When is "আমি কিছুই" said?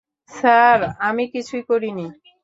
0.99-1.63